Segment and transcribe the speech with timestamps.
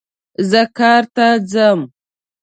[0.49, 1.79] زه کار ته ځم